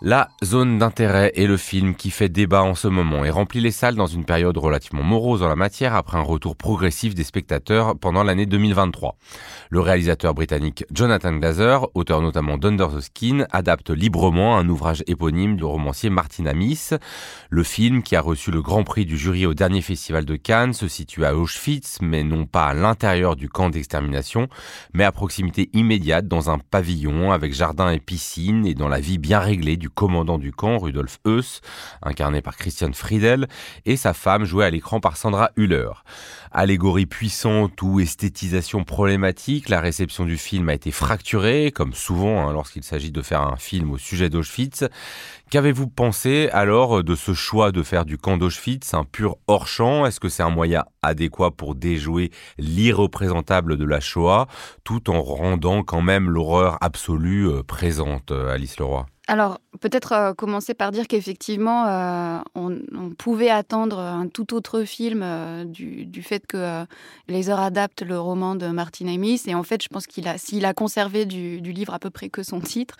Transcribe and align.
La 0.00 0.28
zone 0.44 0.78
d'intérêt 0.78 1.32
est 1.34 1.48
le 1.48 1.56
film 1.56 1.96
qui 1.96 2.10
fait 2.10 2.28
débat 2.28 2.62
en 2.62 2.76
ce 2.76 2.86
moment 2.86 3.24
et 3.24 3.30
remplit 3.30 3.60
les 3.60 3.72
salles 3.72 3.96
dans 3.96 4.06
une 4.06 4.24
période 4.24 4.56
relativement 4.56 5.02
morose 5.02 5.42
en 5.42 5.48
la 5.48 5.56
matière 5.56 5.96
après 5.96 6.16
un 6.16 6.22
retour 6.22 6.54
progressif 6.54 7.16
des 7.16 7.24
spectateurs 7.24 7.98
pendant 7.98 8.22
l'année 8.22 8.46
2023. 8.46 9.16
Le 9.70 9.80
réalisateur 9.80 10.34
britannique 10.34 10.84
Jonathan 10.92 11.34
Glazer, 11.34 11.88
auteur 11.94 12.22
notamment 12.22 12.58
d'Under 12.58 12.86
the 12.96 13.00
Skin, 13.00 13.46
adapte 13.50 13.90
librement 13.90 14.56
un 14.56 14.68
ouvrage 14.68 15.02
éponyme 15.08 15.56
du 15.56 15.64
romancier 15.64 16.10
Martin 16.10 16.46
Amis. 16.46 16.90
Le 17.50 17.64
film, 17.64 18.04
qui 18.04 18.14
a 18.14 18.20
reçu 18.20 18.52
le 18.52 18.62
grand 18.62 18.84
prix 18.84 19.04
du 19.04 19.18
jury 19.18 19.46
au 19.46 19.54
dernier 19.54 19.82
festival 19.82 20.24
de 20.24 20.36
Cannes, 20.36 20.74
se 20.74 20.86
situe 20.86 21.24
à 21.24 21.34
Auschwitz, 21.34 21.98
mais 22.02 22.22
non 22.22 22.46
pas 22.46 22.66
à 22.66 22.74
l'intérieur 22.74 23.34
du 23.34 23.48
camp 23.48 23.68
d'extermination, 23.68 24.46
mais 24.94 25.02
à 25.02 25.10
proximité 25.10 25.70
immédiate 25.72 26.28
dans 26.28 26.50
un 26.50 26.58
pavillon 26.58 27.32
avec 27.32 27.52
jardin 27.52 27.90
et 27.90 27.98
piscine 27.98 28.64
et 28.64 28.74
dans 28.74 28.88
la 28.88 29.00
vie 29.00 29.18
bien 29.18 29.40
réglée 29.40 29.76
du 29.76 29.87
commandant 29.88 30.38
du 30.38 30.52
camp, 30.52 30.78
Rudolf 30.78 31.18
Heuss, 31.24 31.60
incarné 32.02 32.42
par 32.42 32.56
Christian 32.56 32.92
Friedel, 32.92 33.48
et 33.84 33.96
sa 33.96 34.14
femme, 34.14 34.44
jouée 34.44 34.64
à 34.64 34.70
l'écran 34.70 35.00
par 35.00 35.16
Sandra 35.16 35.50
Hüller. 35.56 35.90
Allégorie 36.50 37.06
puissante 37.06 37.80
ou 37.82 38.00
esthétisation 38.00 38.84
problématique, 38.84 39.68
la 39.68 39.80
réception 39.80 40.24
du 40.24 40.38
film 40.38 40.68
a 40.68 40.74
été 40.74 40.90
fracturée, 40.90 41.72
comme 41.74 41.92
souvent 41.92 42.48
hein, 42.48 42.52
lorsqu'il 42.52 42.82
s'agit 42.82 43.12
de 43.12 43.22
faire 43.22 43.42
un 43.42 43.56
film 43.56 43.90
au 43.90 43.98
sujet 43.98 44.30
d'Auschwitz. 44.30 44.84
Qu'avez-vous 45.50 45.88
pensé 45.88 46.48
alors 46.52 47.02
de 47.02 47.14
ce 47.14 47.34
choix 47.34 47.72
de 47.72 47.82
faire 47.82 48.04
du 48.04 48.18
camp 48.18 48.36
d'Auschwitz 48.38 48.94
un 48.94 49.04
pur 49.04 49.36
hors-champ? 49.46 50.06
Est-ce 50.06 50.20
que 50.20 50.28
c'est 50.28 50.42
un 50.42 50.50
moyen 50.50 50.84
adéquat 51.02 51.50
pour 51.50 51.74
déjouer 51.74 52.30
l'irreprésentable 52.58 53.76
de 53.76 53.84
la 53.84 54.00
Shoah, 54.00 54.46
tout 54.84 55.10
en 55.10 55.22
rendant 55.22 55.82
quand 55.82 56.02
même 56.02 56.30
l'horreur 56.30 56.78
absolue 56.80 57.48
euh, 57.48 57.62
présente, 57.62 58.30
euh, 58.30 58.52
Alice 58.52 58.78
Leroy? 58.78 59.06
Alors, 59.30 59.60
peut-être 59.80 60.12
euh, 60.12 60.32
commencer 60.32 60.72
par 60.72 60.90
dire 60.90 61.06
qu'effectivement, 61.06 61.84
euh, 61.84 62.38
on, 62.54 63.10
pouvait 63.18 63.50
attendre 63.50 63.98
un 63.98 64.26
tout 64.26 64.54
autre 64.54 64.84
film 64.84 65.20
euh, 65.22 65.64
du, 65.66 66.22
fait 66.22 66.46
que 66.46 66.86
Laser 67.28 67.60
adapte 67.60 68.00
le 68.00 68.18
roman 68.18 68.54
de 68.54 68.68
Martin 68.68 69.06
Amis. 69.06 69.42
Et 69.46 69.54
en 69.54 69.62
fait, 69.62 69.82
je 69.82 69.88
pense 69.88 70.06
qu'il 70.06 70.26
a, 70.28 70.38
s'il 70.38 70.64
a 70.64 70.72
conservé 70.72 71.26
du, 71.26 71.60
livre 71.60 71.92
à 71.92 71.98
peu 71.98 72.08
près 72.08 72.30
que 72.30 72.42
son 72.42 72.60
titre, 72.60 72.96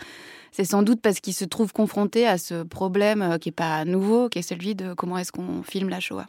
c'est 0.52 0.66
sans 0.66 0.82
doute 0.82 1.00
parce 1.00 1.20
qu'il 1.20 1.32
se 1.32 1.46
trouve 1.46 1.72
confronté 1.72 2.26
à 2.26 2.36
ce 2.36 2.62
problème 2.62 3.38
qui 3.40 3.48
n'est 3.48 3.52
pas 3.52 3.86
nouveau, 3.86 4.28
qui 4.28 4.40
est 4.40 4.42
celui 4.42 4.74
de 4.74 4.92
comment 4.92 5.16
est-ce 5.16 5.32
qu'on 5.32 5.62
filme 5.62 5.88
la 5.88 6.00
Shoah. 6.00 6.26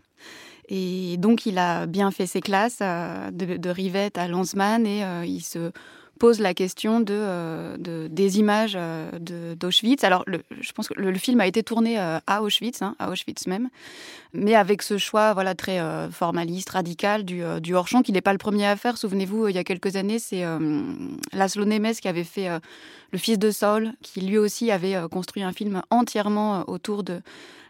Et 0.70 1.18
donc, 1.18 1.46
il 1.46 1.58
a 1.58 1.88
bien 1.88 2.10
fait 2.12 2.26
ses 2.26 2.40
classes 2.40 2.80
de, 2.80 3.58
de 3.58 3.70
Rivette 3.70 4.18
à 4.18 4.30
Lanzmann 4.30 4.86
et 4.86 5.04
il 5.26 5.42
se 5.42 5.72
pose 6.20 6.40
la 6.40 6.54
question 6.54 7.00
de, 7.00 7.14
euh, 7.16 8.08
des 8.10 8.40
images 8.40 8.74
euh, 8.76 9.10
d'Auschwitz. 9.56 10.04
Alors, 10.04 10.26
je 10.28 10.72
pense 10.74 10.90
que 10.90 10.94
le, 10.94 11.14
film 11.16 11.40
a 11.40 11.48
été 11.48 11.64
tourné 11.64 12.00
euh, 12.00 12.20
à 12.28 12.44
Auschwitz, 12.44 12.82
hein, 12.82 12.96
à 13.00 13.10
Auschwitz 13.10 13.48
même, 13.48 13.70
mais 14.34 14.54
avec 14.54 14.82
ce 14.82 14.98
choix 14.98 15.34
voilà 15.34 15.56
très 15.56 15.80
formaliste, 16.12 16.70
radical 16.70 17.24
du, 17.24 17.42
du 17.62 17.74
hors-champ, 17.74 18.04
qu'il 18.04 18.14
n'est 18.14 18.22
pas 18.22 18.34
le 18.34 18.38
premier 18.38 18.68
à 18.68 18.76
faire. 18.76 18.98
Souvenez-vous, 18.98 19.48
il 19.48 19.56
y 19.56 19.58
a 19.58 19.64
quelques 19.64 19.96
années, 19.96 20.20
c'est 20.20 20.44
Laszlo 21.34 21.66
Nemes 21.66 21.94
qui 21.94 22.08
avait 22.08 22.24
fait 22.24 22.48
Le 23.12 23.18
Fils 23.18 23.40
de 23.40 23.50
Saul, 23.50 23.94
qui 24.04 24.22
lui 24.22 24.38
aussi 24.38 24.70
avait 24.72 24.96
construit 25.10 25.42
un 25.42 25.52
film 25.52 25.82
entièrement 25.90 26.70
autour 26.70 27.04
de 27.04 27.22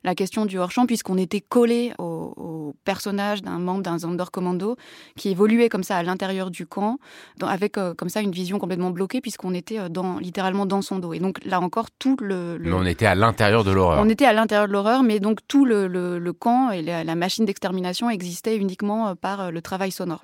la 0.03 0.16
question 0.16 0.45
du 0.45 0.58
hors-champ, 0.58 0.86
puisqu'on 0.86 1.17
était 1.17 1.42
collé 1.42 1.94
au, 1.97 2.73
personnage 2.86 3.42
d'un 3.42 3.59
membre 3.59 3.81
d'un 3.81 3.97
Sonderkommando 3.97 4.75
qui 5.16 5.30
évoluait 5.30 5.69
comme 5.69 5.83
ça 5.83 5.97
à 5.97 6.03
l'intérieur 6.03 6.52
du 6.52 6.66
camp, 6.66 7.00
avec 7.42 7.78
euh, 7.78 7.94
comme 7.94 8.09
ça 8.09 8.22
une 8.22 8.31
vision 8.31 8.59
complètement 8.59 8.92
bloquée, 8.92 9.22
puisqu'on 9.22 9.53
était 9.53 9.80
euh, 9.80 9.89
dans, 9.89 10.20
littéralement 10.20 10.66
dans 10.66 10.81
son 10.81 11.00
dos. 11.00 11.14
Et 11.14 11.20
donc 11.20 11.44
là 11.45 11.59
encore, 11.59 11.88
tout 11.92 12.16
le. 12.22 12.58
Mais 12.59 12.72
on 12.72 12.86
était 12.86 13.05
à 13.05 13.16
l'intérieur 13.16 13.64
de 13.64 13.72
l'horreur. 13.72 14.00
On 14.02 14.09
était 14.09 14.25
à 14.25 14.33
l'intérieur 14.33 14.67
de 14.67 14.73
l'horreur, 14.73 15.04
mais 15.04 15.20
donc 15.20 15.39
tout 15.48 15.65
le, 15.65 15.87
le 15.87 16.33
camp 16.33 16.71
et 16.71 16.81
la, 16.81 17.04
la 17.04 17.16
machine 17.16 17.45
d'extermination 17.45 18.10
existait 18.10 18.55
uniquement 18.55 19.10
euh, 19.10 19.16
par 19.16 19.52
le 19.52 19.61
travail 19.61 19.92
sonore. 19.92 20.23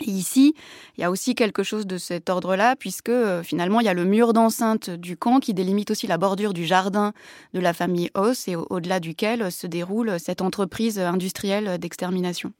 Ici, 0.00 0.54
il 0.96 1.00
y 1.00 1.04
a 1.04 1.10
aussi 1.10 1.34
quelque 1.34 1.62
chose 1.62 1.86
de 1.86 1.96
cet 1.96 2.28
ordre-là, 2.28 2.76
puisque 2.76 3.08
euh, 3.08 3.42
finalement, 3.42 3.80
il 3.80 3.86
y 3.86 3.88
a 3.88 3.94
le 3.94 4.04
mur 4.04 4.34
d'enceinte 4.34 4.90
du 4.90 5.16
camp 5.16 5.40
qui 5.40 5.54
délimite 5.54 5.90
aussi 5.90 6.06
la 6.06 6.18
bordure 6.18 6.52
du 6.52 6.66
jardin 6.66 7.14
de 7.54 7.60
la 7.60 7.72
famille 7.72 8.10
Hoss 8.14 8.46
et 8.46 8.56
au-delà 8.56 9.00
duquel 9.00 9.50
se 9.50 9.66
déroule 9.66 10.20
cette 10.20 10.42
entreprise 10.42 10.98
industrielle 10.98 11.78
d'extermination. 11.78 12.52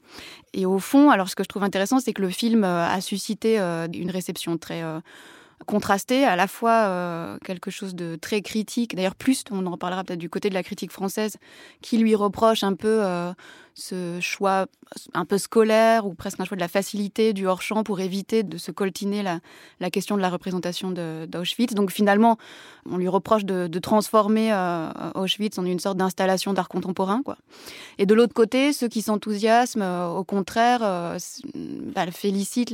Et 0.53 0.65
au 0.65 0.79
fond, 0.79 1.11
alors 1.11 1.29
ce 1.29 1.35
que 1.35 1.43
je 1.43 1.47
trouve 1.47 1.63
intéressant, 1.63 1.99
c'est 1.99 2.13
que 2.13 2.23
le 2.23 2.29
film 2.29 2.63
euh, 2.63 2.87
a 2.87 3.01
suscité 3.01 3.59
euh, 3.59 3.87
une 3.93 4.09
réception 4.09 4.57
très 4.57 4.83
contrastée, 5.65 6.23
à 6.23 6.35
la 6.35 6.47
fois 6.47 7.37
quelque 7.43 7.71
chose 7.71 7.95
de 7.95 8.15
très 8.15 8.41
critique, 8.41 8.95
d'ailleurs 8.95 9.15
plus, 9.15 9.43
on 9.49 9.65
en 9.65 9.71
reparlera 9.71 10.03
peut-être 10.03 10.19
du 10.19 10.29
côté 10.29 10.49
de 10.49 10.53
la 10.53 10.63
critique 10.63 10.91
française, 10.91 11.37
qui 11.81 11.97
lui 11.97 12.15
reproche 12.15 12.63
un 12.63 12.75
peu 12.75 13.01
ce 13.77 14.19
choix 14.19 14.65
un 15.13 15.25
peu 15.25 15.37
scolaire 15.37 16.07
ou 16.07 16.15
presque 16.15 16.39
un 16.39 16.45
choix 16.45 16.55
de 16.55 16.61
la 16.61 16.67
facilité 16.67 17.33
du 17.33 17.45
hors-champ 17.45 17.83
pour 17.83 17.99
éviter 17.99 18.41
de 18.41 18.57
se 18.57 18.71
coltiner 18.71 19.21
la, 19.21 19.89
question 19.91 20.17
de 20.17 20.21
la 20.21 20.29
représentation 20.29 20.91
d'Auschwitz. 20.91 21.75
Donc 21.75 21.91
finalement, 21.91 22.37
on 22.89 22.97
lui 22.97 23.07
reproche 23.07 23.45
de, 23.45 23.67
transformer 23.79 24.51
euh, 24.51 24.89
Auschwitz 25.13 25.59
en 25.59 25.65
une 25.65 25.79
sorte 25.79 25.97
d'installation 25.97 26.53
d'art 26.53 26.69
contemporain. 26.69 27.21
Quoi. 27.23 27.37
Et 27.99 28.07
de 28.07 28.15
l'autre 28.15 28.33
côté, 28.33 28.73
ceux 28.73 28.87
qui 28.87 29.03
s'enthousiasment, 29.03 29.83
euh, 29.83 30.07
au 30.07 30.23
contraire, 30.23 30.79
euh, 30.81 31.19
bah, 31.53 32.09
félicitent 32.11 32.73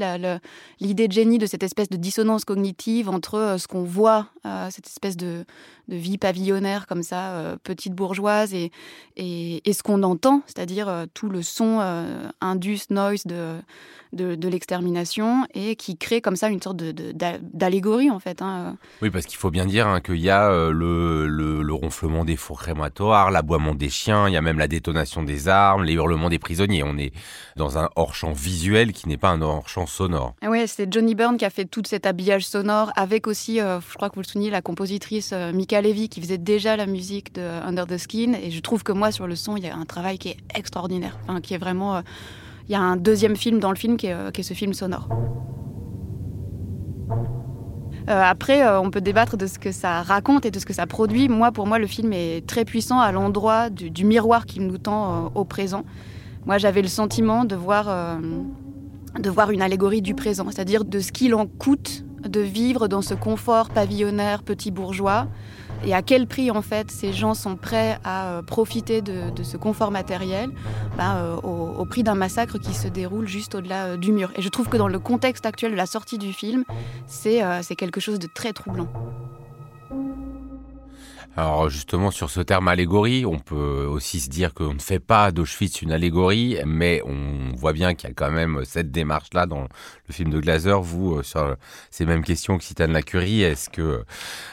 l'idée 0.79 1.07
de 1.09 1.13
génie 1.13 1.37
de 1.37 1.45
cette 1.45 1.63
espèce 1.63 1.89
de 1.89 1.97
dissonance 1.97 2.45
cognitive 2.45 3.09
entre 3.09 3.57
ce 3.59 3.67
qu'on 3.67 3.83
voit, 3.83 4.27
cette 4.69 4.87
espèce 4.87 5.17
de, 5.17 5.45
de, 5.87 5.95
vie 5.95 6.17
pavillonnaire 6.17 6.87
comme 6.87 7.03
ça, 7.03 7.57
petite 7.63 7.93
bourgeoise, 7.93 8.53
et, 8.53 8.71
et, 9.15 9.67
et 9.69 9.73
ce 9.73 9.83
qu'on 9.83 10.03
entend, 10.03 10.41
c'est-à-dire 10.47 10.92
euh, 10.93 11.05
tout 11.13 11.29
le 11.29 11.41
son 11.41 11.79
euh, 11.81 12.29
indus 12.39 12.79
noise 12.89 13.25
de, 13.25 13.57
de, 14.13 14.47
l'extermination 14.47 15.45
et 15.53 15.75
qui 15.75 15.97
crée 15.97 16.21
comme 16.21 16.35
ça 16.35 16.49
une 16.49 16.61
sorte 16.61 16.77
d'allégorie 16.77 18.09
en 18.09 18.19
fait. 18.19 18.41
Hein. 18.41 18.77
Oui, 19.01 19.09
parce 19.09 19.25
qu'il 19.25 19.37
faut 19.37 19.49
bien 19.49 19.65
dire 19.65 19.87
hein, 19.87 20.01
qu'il 20.01 20.19
y 20.19 20.29
a 20.29 20.49
euh, 20.49 20.71
le, 20.71 21.27
le, 21.27 21.73
ronflement 21.73 22.23
des 22.23 22.35
fours 22.35 22.59
crématoires, 22.59 23.31
l'aboiement 23.31 23.73
des 23.73 23.89
chiens, 23.89 24.27
il 24.27 24.33
y 24.33 24.37
a 24.37 24.41
même 24.41 24.59
la 24.59 24.67
détonation 24.67 25.23
des 25.23 25.47
armes, 25.47 25.83
les 25.83 25.93
hurlements 25.93 26.29
des 26.29 26.39
prisonniers. 26.39 26.83
On 26.83 26.97
est 26.97 27.11
dans 27.57 27.77
un 27.77 27.89
hors-champ 27.95 28.31
visuel 28.31 28.93
qui 28.93 29.09
n'est 29.09 29.17
pas 29.17 29.29
un 29.29 29.41
hors-champ 29.41 29.87
sonore. 29.87 30.35
Ah 30.41 30.47
oui, 30.49 30.63
c'est 30.67 30.91
Johnny 30.91 31.15
Byrne 31.15 31.37
qui 31.37 31.45
a 31.45 31.49
fait 31.49 31.65
tout 31.65 31.81
cet 31.85 32.05
habillage 32.05 32.45
sonore 32.45 32.91
avec 32.95 33.27
aussi, 33.27 33.57
je 33.57 33.95
crois 33.95 34.09
que 34.09 34.15
vous 34.15 34.21
le 34.21 34.27
soulignez, 34.27 34.51
la 34.51 34.61
compositrice 34.61 35.33
Mika 35.53 35.81
Levy 35.81 36.09
qui 36.09 36.21
faisait 36.21 36.37
déjà 36.37 36.77
la 36.77 36.85
musique 36.85 37.33
de 37.33 37.41
Under 37.41 37.87
the 37.87 37.97
Skin. 37.97 38.33
Et 38.33 38.51
je 38.51 38.59
trouve 38.59 38.83
que 38.83 38.91
moi, 38.91 39.11
sur 39.11 39.25
le 39.25 39.35
son, 39.35 39.57
il 39.57 39.63
y 39.63 39.67
a 39.67 39.75
un 39.75 39.85
travail 39.85 40.19
qui 40.19 40.29
est 40.29 40.37
extraordinaire 40.53 40.82
qui 41.41 41.53
est 41.53 41.57
vraiment. 41.57 41.97
Euh, 41.97 42.01
il 42.69 42.71
y 42.71 42.75
a 42.75 42.81
un 42.81 42.95
deuxième 42.95 43.35
film 43.35 43.59
dans 43.59 43.71
le 43.71 43.75
film 43.75 43.97
qui 43.97 44.07
est, 44.07 44.13
euh, 44.13 44.31
ce 44.41 44.53
film 44.53 44.73
sonore. 44.73 45.09
Euh, 48.09 48.21
après, 48.21 48.67
on 48.77 48.89
peut 48.89 49.01
débattre 49.01 49.37
de 49.37 49.47
ce 49.47 49.59
que 49.59 49.71
ça 49.71 50.01
raconte 50.01 50.45
et 50.45 50.51
de 50.51 50.59
ce 50.59 50.65
que 50.65 50.73
ça 50.73 50.87
produit. 50.87 51.29
Moi, 51.29 51.51
pour 51.51 51.67
moi, 51.67 51.79
le 51.79 51.87
film 51.87 52.11
est 52.13 52.45
très 52.45 52.65
puissant 52.65 52.99
à 52.99 53.11
l'endroit 53.11 53.69
du, 53.69 54.05
miroir 54.05 54.45
qu'il 54.45 54.65
nous 54.65 54.77
tend 54.77 55.31
au 55.35 55.45
présent. 55.45 55.83
Moi, 56.45 56.57
j'avais 56.57 56.81
le 56.81 56.89
sentiment 56.89 57.45
de 57.45 57.55
voir, 57.55 58.17
de 59.17 59.29
voir 59.29 59.51
une 59.51 59.61
allégorie 59.61 60.01
du 60.01 60.15
présent, 60.15 60.45
c'est-à-dire 60.51 60.83
de 60.83 60.99
ce 60.99 61.13
qu'il 61.13 61.33
en 61.33 61.47
coûte 61.47 62.03
de 62.27 62.41
vivre 62.41 62.87
dans 62.87 63.01
ce 63.01 63.13
confort 63.13 63.69
pavillonnaire 63.69 64.43
petit 64.43 64.71
bourgeois, 64.71 65.27
et 65.85 65.93
à 65.93 66.01
quel 66.01 66.27
prix 66.27 66.51
en 66.51 66.61
fait 66.61 66.91
ces 66.91 67.13
gens 67.13 67.33
sont 67.33 67.55
prêts 67.55 67.99
à 68.03 68.29
euh, 68.29 68.41
profiter 68.41 69.01
de, 69.01 69.43
ce 69.43 69.57
confort 69.57 69.91
matériel 69.91 70.51
bah, 70.97 71.17
euh, 71.17 71.35
au, 71.35 71.85
prix 71.85 72.03
d'un 72.03 72.15
massacre 72.15 72.57
qui 72.57 72.73
se 72.73 72.87
déroule 72.87 73.27
juste 73.27 73.55
au-delà 73.55 73.85
euh, 73.85 73.97
du 73.97 74.11
mur. 74.11 74.31
Et 74.35 74.41
je 74.41 74.49
trouve 74.49 74.69
que 74.69 74.77
dans 74.77 74.87
le 74.87 74.99
contexte 74.99 75.45
actuel 75.45 75.71
de 75.71 75.77
la 75.77 75.85
sortie 75.85 76.17
du 76.17 76.33
film, 76.33 76.63
c'est 77.07 77.75
quelque 77.75 77.99
chose 77.99 78.19
de 78.19 78.27
très 78.27 78.53
troublant. 78.53 78.87
Alors 81.35 81.67
justement 81.67 82.11
sur 82.11 82.29
ce 82.29 82.41
terme 82.41 82.67
allégorie, 82.67 83.25
on 83.25 83.39
peut 83.39 83.87
aussi 83.89 84.19
se 84.19 84.29
dire 84.29 84.53
qu'on 84.53 84.75
ne 84.75 84.79
fait 84.79 84.99
pas 84.99 85.31
d'Auschwitz 85.31 85.81
une 85.81 85.91
allégorie, 85.91 86.57
mais 86.63 87.01
on 87.05 87.55
voit 87.55 87.73
bien 87.73 87.95
qu'il 87.95 88.07
y 88.07 88.11
a 88.11 88.13
quand 88.13 88.29
même 88.29 88.61
cette 88.65 88.91
démarche-là 88.91 89.47
dans 89.47 89.63
le 90.07 90.13
film 90.13 90.29
de 90.29 90.39
Glaser. 90.39 90.75
Vous, 90.79 91.15
euh, 91.15 91.23
sur 91.23 91.55
ces 91.89 92.05
mêmes 92.05 92.23
questions 92.23 92.59
que 92.59 92.63
Citane 92.63 92.91
Lacurie, 92.91 93.41
est-ce 93.41 93.71
que 93.71 94.03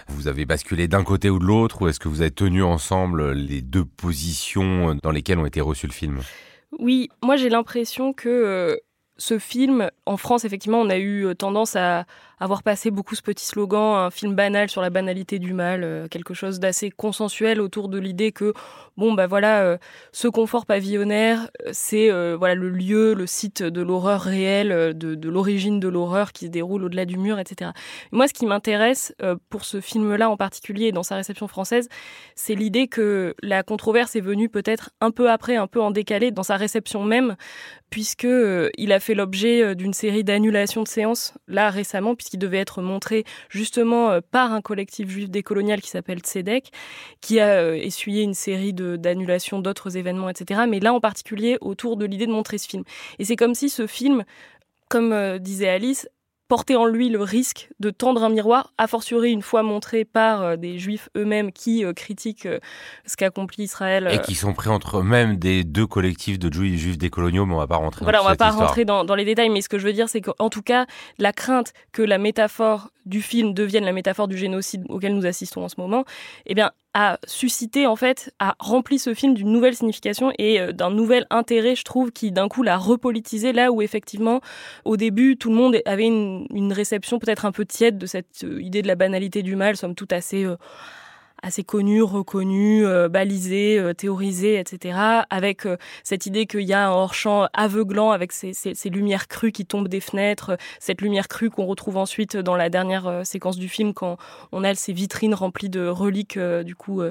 vous 0.08 0.26
avez 0.26 0.46
basculé 0.46 0.88
d'un 0.88 1.04
côté 1.04 1.28
ou 1.28 1.38
de 1.38 1.44
l'autre, 1.44 1.82
ou 1.82 1.88
est-ce 1.88 2.00
que 2.00 2.08
vous 2.08 2.22
avez 2.22 2.30
tenu 2.30 2.62
ensemble 2.62 3.32
les 3.32 3.60
deux 3.60 3.84
positions 3.84 4.96
dans 5.02 5.10
lesquelles 5.10 5.38
ont 5.38 5.46
été 5.46 5.60
reçus 5.60 5.86
le 5.86 5.92
film? 5.92 6.20
Oui, 6.78 7.10
moi 7.22 7.36
j'ai 7.36 7.50
l'impression 7.50 8.14
que 8.14 8.28
euh, 8.28 8.76
ce 9.20 9.38
film, 9.38 9.90
en 10.06 10.16
France, 10.16 10.46
effectivement, 10.46 10.80
on 10.80 10.88
a 10.88 10.96
eu 10.96 11.26
euh, 11.26 11.34
tendance 11.34 11.76
à 11.76 12.06
avoir 12.40 12.62
passé 12.62 12.90
beaucoup 12.90 13.14
ce 13.14 13.20
petit 13.20 13.44
slogan, 13.44 13.98
un 13.98 14.10
film 14.10 14.34
banal 14.34 14.70
sur 14.70 14.80
la 14.80 14.88
banalité 14.88 15.38
du 15.38 15.52
mal, 15.52 15.84
euh, 15.84 16.08
quelque 16.08 16.32
chose 16.32 16.58
d'assez 16.58 16.90
consensuel 16.90 17.60
autour 17.60 17.90
de 17.90 17.98
l'idée 17.98 18.32
que, 18.32 18.54
bon, 18.96 19.12
bah 19.12 19.26
voilà, 19.26 19.60
euh, 19.60 19.76
ce 20.12 20.26
confort 20.26 20.64
pavillonnaire, 20.64 21.50
c'est 21.70 22.10
voilà 22.34 22.54
le 22.54 22.70
lieu, 22.70 23.12
le 23.12 23.26
site 23.26 23.62
de 23.62 23.82
l'horreur 23.82 24.22
réelle, 24.22 24.96
de, 24.96 25.28
l'origine 25.28 25.80
de 25.80 25.88
l'horreur 25.88 26.32
qui 26.32 26.46
se 26.46 26.50
déroule 26.50 26.84
au-delà 26.84 27.04
du 27.04 27.18
mur, 27.18 27.38
etc. 27.38 27.72
Moi, 28.10 28.26
ce 28.26 28.32
qui 28.32 28.46
m'intéresse 28.46 29.14
pour 29.50 29.64
ce 29.64 29.80
film-là 29.80 30.30
en 30.30 30.38
particulier, 30.38 30.92
dans 30.92 31.02
sa 31.02 31.16
réception 31.16 31.46
française, 31.46 31.88
c'est 32.34 32.54
l'idée 32.54 32.88
que 32.88 33.34
la 33.42 33.62
controverse 33.62 34.16
est 34.16 34.20
venue 34.20 34.48
peut-être 34.48 34.90
un 35.02 35.10
peu 35.10 35.30
après, 35.30 35.56
un 35.56 35.66
peu 35.66 35.80
en 35.80 35.90
décalé 35.90 36.30
dans 36.30 36.42
sa 36.42 36.56
réception 36.56 37.04
même, 37.04 37.36
puisque 37.90 38.26
il 38.78 38.92
a 38.92 39.00
fait 39.00 39.14
l'objet 39.14 39.62
euh, 39.62 39.74
d'une 39.74 39.92
série 39.92 40.24
d'annulations 40.24 40.82
de 40.82 40.88
séances, 40.88 41.34
là 41.48 41.70
récemment, 41.70 42.14
puisqu'il 42.14 42.38
devait 42.38 42.58
être 42.58 42.82
montré 42.82 43.24
justement 43.48 44.10
euh, 44.10 44.20
par 44.30 44.52
un 44.52 44.60
collectif 44.60 45.08
juif 45.08 45.28
décolonial 45.28 45.80
qui 45.80 45.90
s'appelle 45.90 46.20
Tzedek, 46.20 46.70
qui 47.20 47.40
a 47.40 47.60
euh, 47.60 47.74
essuyé 47.74 48.22
une 48.22 48.34
série 48.34 48.72
d'annulations 48.72 49.58
d'autres 49.58 49.96
événements, 49.96 50.28
etc. 50.28 50.62
Mais 50.68 50.80
là 50.80 50.94
en 50.94 51.00
particulier 51.00 51.58
autour 51.60 51.96
de 51.96 52.06
l'idée 52.06 52.26
de 52.26 52.32
montrer 52.32 52.58
ce 52.58 52.68
film. 52.68 52.84
Et 53.18 53.24
c'est 53.24 53.36
comme 53.36 53.54
si 53.54 53.68
ce 53.68 53.86
film, 53.86 54.24
comme 54.88 55.38
disait 55.38 55.68
Alice, 55.68 56.08
porter 56.50 56.74
en 56.74 56.84
lui 56.84 57.10
le 57.10 57.22
risque 57.22 57.68
de 57.78 57.90
tendre 57.90 58.24
un 58.24 58.28
miroir, 58.28 58.72
a 58.76 58.88
fortiori 58.88 59.30
une 59.30 59.40
fois 59.40 59.62
montré 59.62 60.04
par 60.04 60.42
euh, 60.42 60.56
des 60.56 60.80
juifs 60.80 61.08
eux-mêmes 61.16 61.52
qui 61.52 61.84
euh, 61.84 61.92
critiquent 61.92 62.46
euh, 62.46 62.58
ce 63.06 63.16
qu'accomplit 63.16 63.62
Israël. 63.62 64.08
Et 64.10 64.18
qui 64.18 64.34
sont 64.34 64.52
pris 64.52 64.68
entre 64.68 64.98
eux-mêmes 64.98 65.36
des 65.36 65.62
deux 65.62 65.86
collectifs 65.86 66.40
de 66.40 66.52
juifs, 66.52 66.80
juifs 66.80 66.98
décoloniaux, 66.98 67.46
mais 67.46 67.54
on 67.54 67.58
va 67.58 67.68
pas 67.68 67.76
rentrer 67.76 68.04
voilà, 68.04 68.18
dans 68.18 68.24
on 68.24 68.28
va 68.28 68.34
pas 68.34 68.50
rentrer 68.50 68.84
dans, 68.84 69.04
dans, 69.04 69.14
les 69.14 69.24
détails, 69.24 69.48
mais 69.48 69.60
ce 69.60 69.68
que 69.68 69.78
je 69.78 69.86
veux 69.86 69.92
dire, 69.92 70.08
c'est 70.08 70.22
qu'en 70.22 70.50
tout 70.50 70.62
cas, 70.62 70.86
la 71.18 71.32
crainte 71.32 71.72
que 71.92 72.02
la 72.02 72.18
métaphore 72.18 72.90
du 73.06 73.22
film 73.22 73.54
devienne 73.54 73.84
la 73.84 73.92
métaphore 73.92 74.26
du 74.26 74.36
génocide 74.36 74.84
auquel 74.88 75.14
nous 75.14 75.26
assistons 75.26 75.62
en 75.62 75.68
ce 75.68 75.76
moment, 75.78 76.04
eh 76.46 76.54
bien, 76.54 76.72
a 76.94 77.18
suscité 77.24 77.86
en 77.86 77.96
fait, 77.96 78.34
a 78.38 78.56
rempli 78.58 78.98
ce 78.98 79.14
film 79.14 79.34
d'une 79.34 79.52
nouvelle 79.52 79.76
signification 79.76 80.32
et 80.38 80.60
euh, 80.60 80.72
d'un 80.72 80.90
nouvel 80.90 81.26
intérêt, 81.30 81.76
je 81.76 81.84
trouve, 81.84 82.10
qui 82.10 82.32
d'un 82.32 82.48
coup 82.48 82.62
l'a 82.62 82.76
repolitisé 82.76 83.52
là 83.52 83.70
où 83.70 83.80
effectivement, 83.82 84.40
au 84.84 84.96
début, 84.96 85.36
tout 85.36 85.50
le 85.50 85.56
monde 85.56 85.76
avait 85.86 86.06
une, 86.06 86.72
réception 86.72 87.18
peut-être 87.18 87.46
un 87.46 87.52
peu 87.52 87.64
tiède 87.64 87.98
de 87.98 88.06
cette 88.06 88.44
euh, 88.44 88.60
idée 88.62 88.82
de 88.82 88.86
la 88.88 88.94
banalité 88.94 89.42
du 89.42 89.56
mal, 89.56 89.76
somme 89.76 89.94
toute 89.94 90.12
assez 90.12 90.44
euh, 90.44 90.56
assez 91.42 91.64
connu, 91.64 92.02
reconnu, 92.02 92.86
euh, 92.86 93.08
balisé, 93.08 93.78
euh, 93.78 93.94
théorisé, 93.94 94.58
etc. 94.58 94.98
Avec 95.30 95.66
euh, 95.66 95.76
cette 96.02 96.26
idée 96.26 96.46
qu'il 96.46 96.62
y 96.62 96.72
a 96.72 96.88
un 96.88 96.90
hors-champ 96.90 97.48
aveuglant 97.52 98.10
avec 98.10 98.32
ces, 98.32 98.52
ces, 98.52 98.74
ces, 98.74 98.90
lumières 98.90 99.28
crues 99.28 99.52
qui 99.52 99.66
tombent 99.66 99.88
des 99.88 100.00
fenêtres, 100.00 100.56
cette 100.78 101.00
lumière 101.00 101.28
crue 101.28 101.50
qu'on 101.50 101.66
retrouve 101.66 101.96
ensuite 101.96 102.36
dans 102.36 102.56
la 102.56 102.68
dernière 102.68 103.24
séquence 103.24 103.56
du 103.56 103.68
film 103.68 103.94
quand 103.94 104.16
on 104.52 104.64
a 104.64 104.74
ces 104.74 104.92
vitrines 104.92 105.34
remplies 105.34 105.68
de 105.68 105.86
reliques 105.86 106.38
du 106.38 106.74
coup 106.74 107.02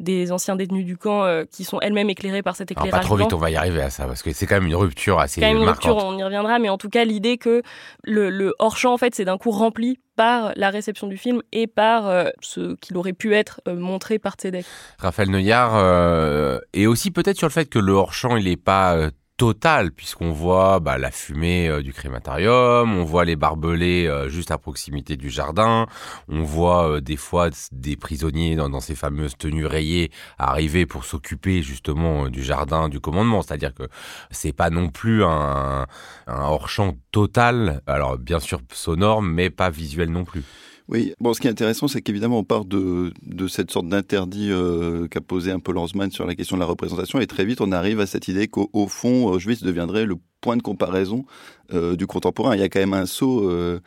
des 0.00 0.32
anciens 0.32 0.56
détenus 0.56 0.84
du 0.84 0.96
camp 0.96 1.44
qui 1.50 1.64
sont 1.64 1.80
elles-mêmes 1.80 2.10
éclairées 2.10 2.42
par 2.42 2.56
cet 2.56 2.70
éclairage. 2.70 3.00
pas 3.00 3.06
trop 3.06 3.16
vite, 3.16 3.32
on 3.32 3.38
va 3.38 3.50
y 3.50 3.56
arriver 3.56 3.82
à 3.82 3.90
ça 3.90 4.06
parce 4.06 4.22
que 4.22 4.32
c'est 4.32 4.46
quand 4.46 4.56
même 4.56 4.66
une 4.66 4.76
rupture 4.76 5.18
assez 5.18 5.40
quand 5.40 5.46
même 5.46 5.58
une 5.58 5.68
rupture, 5.68 5.96
on 5.96 6.16
y 6.16 6.22
reviendra, 6.24 6.58
mais 6.58 6.68
en 6.68 6.78
tout 6.78 6.88
cas 6.88 7.04
l'idée 7.04 7.38
que 7.38 7.62
le, 8.02 8.30
le 8.30 8.54
hors-champ 8.58 8.92
en 8.92 8.98
fait 8.98 9.14
c'est 9.14 9.24
d'un 9.24 9.38
coup 9.38 9.50
rempli 9.50 9.98
par 10.16 10.52
la 10.56 10.70
réception 10.70 11.06
du 11.06 11.16
film 11.16 11.42
et 11.52 11.66
par 11.66 12.08
euh, 12.08 12.30
ce 12.40 12.74
qu'il 12.76 12.96
aurait 12.96 13.12
pu 13.12 13.34
être 13.34 13.60
euh, 13.68 13.76
montré 13.76 14.18
par 14.18 14.34
Tzedek. 14.34 14.64
Raphaël 14.98 15.30
Neuillard, 15.30 15.76
euh, 15.76 16.58
et 16.72 16.86
aussi 16.86 17.10
peut-être 17.10 17.36
sur 17.36 17.46
le 17.46 17.52
fait 17.52 17.66
que 17.66 17.78
le 17.78 17.92
hors-champ, 17.92 18.36
il 18.36 18.44
n'est 18.44 18.56
pas 18.56 19.10
total 19.36 19.92
puisqu'on 19.92 20.30
voit 20.32 20.80
bah, 20.80 20.98
la 20.98 21.10
fumée 21.10 21.68
euh, 21.68 21.82
du 21.82 21.92
crématorium, 21.92 22.96
on 22.96 23.04
voit 23.04 23.24
les 23.24 23.36
barbelés 23.36 24.06
euh, 24.06 24.28
juste 24.28 24.50
à 24.50 24.58
proximité 24.58 25.16
du 25.16 25.28
jardin, 25.28 25.86
on 26.28 26.42
voit 26.42 26.88
euh, 26.88 27.00
des 27.00 27.16
fois 27.16 27.50
des 27.72 27.96
prisonniers 27.96 28.56
dans, 28.56 28.70
dans, 28.70 28.80
ces 28.80 28.94
fameuses 28.94 29.36
tenues 29.36 29.66
rayées 29.66 30.10
arriver 30.38 30.86
pour 30.86 31.04
s'occuper 31.04 31.62
justement 31.62 32.28
du 32.28 32.42
jardin 32.42 32.88
du 32.88 33.00
commandement, 33.00 33.42
c'est-à-dire 33.42 33.74
que 33.74 33.84
c'est 34.30 34.52
pas 34.52 34.70
non 34.70 34.88
plus 34.88 35.22
un, 35.24 35.86
un 36.26 36.42
hors-champ 36.42 36.94
total, 37.12 37.82
alors 37.86 38.18
bien 38.18 38.40
sûr 38.40 38.60
sonore 38.72 39.22
mais 39.22 39.50
pas 39.50 39.70
visuel 39.70 40.10
non 40.10 40.24
plus. 40.24 40.44
Oui, 40.88 41.14
bon, 41.18 41.34
ce 41.34 41.40
qui 41.40 41.48
est 41.48 41.50
intéressant, 41.50 41.88
c'est 41.88 42.00
qu'évidemment, 42.00 42.38
on 42.38 42.44
part 42.44 42.64
de, 42.64 43.12
cette 43.48 43.72
sorte 43.72 43.88
d'interdit 43.88 44.50
euh, 44.52 45.08
qu'a 45.08 45.20
posé 45.20 45.50
un 45.50 45.58
peu 45.58 45.72
Lanzmann 45.72 46.12
sur 46.12 46.26
la 46.26 46.36
question 46.36 46.56
de 46.56 46.60
la 46.60 46.66
représentation, 46.66 47.18
et 47.18 47.26
très 47.26 47.44
vite, 47.44 47.60
on 47.60 47.72
arrive 47.72 47.98
à 47.98 48.06
cette 48.06 48.28
idée 48.28 48.46
qu'au 48.46 48.86
fond, 48.86 49.26
Auschwitz 49.26 49.64
deviendrait 49.64 50.06
le 50.06 50.16
point 50.46 50.56
de 50.56 50.62
comparaison 50.62 51.24
euh, 51.74 51.96
du 51.96 52.06
contemporain. 52.06 52.54
Il 52.54 52.60
y 52.60 52.62
a 52.62 52.68
quand 52.68 52.78
même 52.78 52.94
un 52.94 53.06
saut. 53.06 53.50
Euh, 53.50 53.80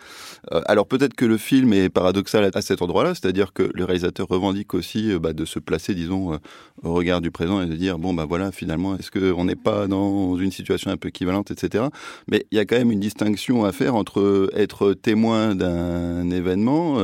euh, 0.52 0.62
alors 0.66 0.86
peut-être 0.86 1.14
que 1.14 1.24
le 1.24 1.38
film 1.38 1.72
est 1.72 1.88
paradoxal 1.88 2.52
à 2.54 2.62
cet 2.62 2.82
endroit-là, 2.82 3.16
c'est-à-dire 3.16 3.54
que 3.54 3.72
le 3.74 3.86
réalisateur 3.86 4.28
revendique 4.28 4.74
aussi 4.74 5.18
bah, 5.18 5.32
de 5.32 5.46
se 5.46 5.60
placer, 5.60 5.96
disons, 5.96 6.38
au 6.84 6.94
regard 6.94 7.22
du 7.22 7.32
présent 7.32 7.62
et 7.62 7.66
de 7.66 7.76
dire 7.76 7.98
bon 7.98 8.14
bah 8.14 8.26
voilà, 8.28 8.52
finalement, 8.52 8.98
est-ce 8.98 9.10
qu'on 9.10 9.46
n'est 9.46 9.56
pas 9.56 9.88
dans 9.88 10.38
une 10.38 10.52
situation 10.52 10.92
un 10.92 10.98
peu 10.98 11.08
équivalente, 11.08 11.50
etc. 11.52 11.86
Mais 12.30 12.46
il 12.52 12.58
y 12.58 12.60
a 12.60 12.66
quand 12.66 12.78
même 12.78 12.92
une 12.92 13.00
distinction 13.00 13.64
à 13.64 13.72
faire 13.72 13.96
entre 13.96 14.52
être 14.54 14.94
témoin 14.94 15.56
d'un 15.56 16.30
événement, 16.32 16.98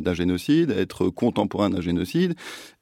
d'un 0.00 0.14
génocide, 0.14 0.72
être 0.72 1.10
contemporain 1.10 1.70
d'un 1.70 1.80
génocide 1.80 2.34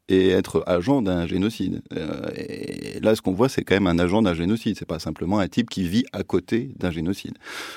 et 0.09 0.31
être 0.31 0.65
agent 0.67 1.03
d'un 1.03 1.27
génocide. 1.27 1.83
Euh, 1.95 2.31
et 2.35 2.99
là, 3.01 3.15
ce 3.15 3.21
qu'on 3.21 3.33
voit, 3.33 3.49
c'est 3.49 3.63
quand 3.63 3.75
même 3.75 3.87
un 3.87 3.99
agent 3.99 4.23
d'un 4.23 4.35
génocide. 4.35 4.77
C'est 4.79 4.89
pas 4.89 4.99
simplement 4.99 5.39
un 5.39 5.49
type 5.49 5.69
qui 5.69 5.87
vit 5.87 6.05
à 6.13 6.23
côté 6.23 6.71
d'un 6.79 6.91
génocide. 6.91 7.35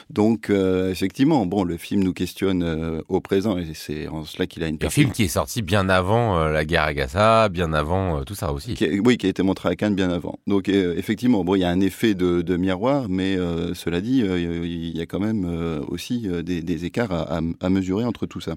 Donc, 0.10 0.50
euh, 0.50 0.90
effectivement, 0.92 1.46
bon, 1.46 1.64
le 1.64 1.76
film 1.78 2.04
nous 2.04 2.14
questionne 2.14 2.64
euh, 2.64 3.02
au 3.10 3.20
présent, 3.20 3.58
et 3.58 3.74
c'est 3.74 4.08
en 4.08 4.24
cela 4.24 4.48
qu'il 4.48 4.64
a 4.64 4.68
une. 4.68 4.78
Un 4.82 4.90
film 4.90 5.12
qui 5.12 5.24
est 5.24 5.28
sorti 5.28 5.62
bien 5.62 5.90
avant 5.90 6.48
la 6.48 6.66
guerre 6.66 6.84
à 6.84 6.94
Gaza, 6.94 7.50
bien 7.50 7.74
avant 7.74 8.24
tout 8.24 8.36
ça 8.36 8.52
aussi. 8.54 8.76
oui, 9.04 9.18
qui 9.18 9.26
a 9.26 9.30
été 9.30 9.44
montré 9.44 9.70
à 9.70 9.76
Cannes 9.76 9.96
bien 9.96 10.10
avant. 10.10 10.40
Donc, 10.48 10.70
effectivement, 10.70 11.44
bon, 11.44 11.56
il 11.56 11.60
y 11.60 11.64
a 11.64 11.70
un 11.70 11.82
effet 11.82 12.14
de, 12.14 12.42
de 12.42 12.58
miroir, 12.58 13.08
mais 13.10 13.38
cela 13.74 14.02
dit, 14.02 14.20
il 14.22 14.98
y 14.98 15.02
a 15.02 15.06
quand 15.06 15.20
même 15.20 15.84
aussi 15.88 16.28
des, 16.44 16.62
des, 16.62 16.86
écarts 16.86 17.12
à, 17.12 17.42
à, 17.60 17.70
mesurer 17.70 18.06
entre 18.06 18.26
tout 18.26 18.42
ça. 18.42 18.56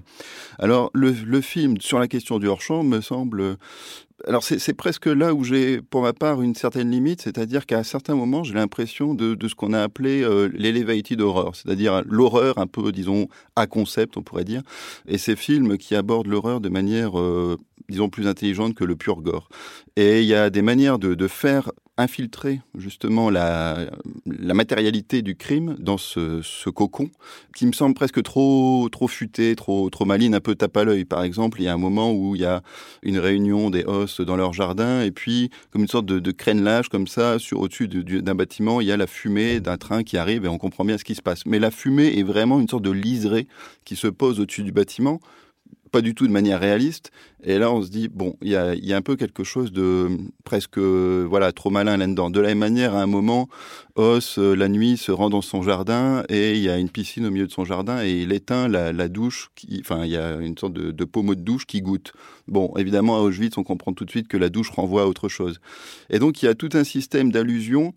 Alors, 0.59 0.89
le, 0.93 1.11
le 1.11 1.41
film 1.41 1.75
sur 1.79 1.99
la 1.99 2.07
question 2.07 2.39
du 2.39 2.47
hors-champ 2.47 2.83
me 2.83 3.01
semble 3.01 3.57
alors 4.27 4.43
c'est 4.43 4.73
presque 4.73 5.07
là 5.07 5.33
où 5.33 5.43
j'ai, 5.43 5.81
pour 5.81 6.01
ma 6.01 6.13
part, 6.13 6.41
une 6.41 6.55
certaine 6.55 6.89
limite, 6.89 7.21
c'est-à-dire 7.21 7.65
qu'à 7.65 7.77
un 7.77 7.83
certain 7.83 8.15
moment, 8.15 8.43
j'ai 8.43 8.53
l'impression 8.53 9.13
de, 9.13 9.37
ce 9.47 9.55
qu'on 9.55 9.73
a 9.73 9.81
appelé 9.81 10.23
euh, 10.23 10.49
l'elevated 10.53 11.19
horror, 11.19 11.55
c'est-à-dire 11.55 12.01
l'horreur 12.05 12.57
un 12.57 12.67
peu, 12.67 12.91
disons, 12.91 13.27
à 13.55 13.67
concept, 13.67 14.15
on 14.17 14.23
pourrait 14.23 14.45
dire, 14.45 14.61
et 15.05 15.17
ces 15.17 15.35
films 15.35 15.77
qui 15.77 15.95
abordent 15.95 16.27
l'horreur 16.27 16.61
de 16.61 16.69
manière, 16.69 17.19
euh, 17.19 17.57
disons, 17.89 18.09
plus 18.09 18.27
intelligente 18.27 18.75
que 18.75 18.83
le 18.83 18.95
pur 18.95 19.21
gore. 19.21 19.49
Et 19.95 20.21
il 20.21 20.27
y 20.27 20.35
a 20.35 20.49
des 20.49 20.61
manières 20.61 20.99
de, 20.99 21.27
faire 21.27 21.71
infiltrer 21.97 22.61
justement 22.77 23.29
la, 23.29 23.89
matérialité 24.25 25.21
du 25.21 25.35
crime 25.35 25.75
dans 25.79 25.97
ce, 25.97 26.41
ce, 26.43 26.69
cocon 26.69 27.09
qui 27.55 27.65
me 27.65 27.71
semble 27.71 27.95
presque 27.95 28.21
trop 28.21 28.89
trop 28.91 29.07
futé, 29.07 29.55
trop 29.55 29.89
trop 29.89 30.03
maline, 30.05 30.35
un 30.35 30.41
peu 30.41 30.55
tape 30.55 30.75
à 30.77 30.83
l'œil. 30.83 31.05
Par 31.05 31.23
exemple, 31.23 31.61
il 31.61 31.65
y 31.65 31.67
a 31.67 31.73
un 31.73 31.77
moment 31.77 32.11
où 32.11 32.35
il 32.35 32.41
y 32.41 32.45
a 32.45 32.61
une 33.01 33.17
réunion 33.17 33.69
des 33.69 33.85
hostes 33.85 34.21
dans 34.21 34.35
leur 34.35 34.51
jardin 34.53 35.01
et 35.01 35.11
puis 35.11 35.49
comme 35.71 35.83
une 35.83 35.87
sorte 35.87 36.05
de, 36.05 36.19
de 36.19 36.31
crénelage 36.31 36.89
comme 36.89 37.07
ça 37.07 37.39
sur 37.39 37.61
au-dessus 37.61 37.87
d'un 37.87 38.35
bâtiment, 38.35 38.81
il 38.81 38.87
y 38.87 38.91
a 38.91 38.97
la 38.97 39.07
fumée 39.07 39.59
d'un 39.61 39.77
train 39.77 40.03
qui 40.03 40.17
arrive 40.17 40.45
et 40.45 40.49
on 40.49 40.57
comprend 40.57 40.83
bien 40.83 40.97
ce 40.97 41.05
qui 41.05 41.15
se 41.15 41.21
passe. 41.21 41.45
Mais 41.45 41.59
la 41.59 41.71
fumée 41.71 42.19
est 42.19 42.23
vraiment 42.23 42.59
une 42.59 42.67
sorte 42.67 42.83
de 42.83 42.91
liseré 42.91 43.47
qui 43.85 43.95
se 43.95 44.07
pose 44.07 44.39
au-dessus 44.39 44.63
du 44.63 44.71
bâtiment 44.71 45.19
pas 45.95 46.01
du 46.01 46.13
tout 46.13 46.27
de 46.27 46.31
manière 46.33 46.59
réaliste. 46.59 47.11
Et 47.41 47.57
là, 47.57 47.71
on 47.71 47.81
se 47.81 47.89
dit, 47.89 48.09
bon, 48.09 48.35
il 48.41 48.49
y 48.49 48.57
a, 48.57 48.97
un 48.97 49.01
peu 49.01 49.15
quelque 49.15 49.45
chose 49.45 49.71
de 49.71 50.09
presque, 50.43 50.77
voilà, 50.77 51.53
trop 51.53 51.69
malin 51.69 51.95
là-dedans. 51.95 52.29
De 52.29 52.41
la 52.41 52.49
même 52.49 52.57
manière, 52.57 52.95
à 52.95 53.01
un 53.01 53.07
moment, 53.07 53.47
Os, 53.95 54.37
euh, 54.37 54.55
la 54.55 54.67
nuit, 54.67 54.97
se 54.97 55.13
rend 55.13 55.29
dans 55.29 55.41
son 55.41 55.61
jardin 55.61 56.25
et 56.27 56.51
il 56.51 56.59
y 56.59 56.69
a 56.69 56.77
une 56.77 56.89
piscine 56.89 57.25
au 57.25 57.31
milieu 57.31 57.47
de 57.47 57.51
son 57.53 57.63
jardin 57.63 58.03
et 58.03 58.11
il 58.11 58.33
éteint 58.33 58.67
la, 58.67 59.07
douche, 59.07 59.51
enfin, 59.79 60.03
il 60.03 60.11
y 60.11 60.17
a 60.17 60.35
une 60.35 60.57
sorte 60.57 60.73
de, 60.73 60.91
de 60.91 61.05
pommeau 61.05 61.33
de 61.33 61.39
douche 61.39 61.65
qui 61.65 61.79
goûte. 61.79 62.11
Bon, 62.49 62.73
évidemment, 62.75 63.15
à 63.15 63.21
Auschwitz, 63.21 63.57
on 63.57 63.63
comprend 63.63 63.93
tout 63.93 64.03
de 64.03 64.11
suite 64.11 64.27
que 64.27 64.35
la 64.35 64.49
douche 64.49 64.71
renvoie 64.71 65.03
à 65.03 65.05
autre 65.05 65.29
chose. 65.29 65.61
Et 66.09 66.19
donc, 66.19 66.43
il 66.43 66.47
y 66.47 66.49
a 66.49 66.55
tout 66.55 66.71
un 66.73 66.83
système 66.83 67.31
d'allusions 67.31 67.93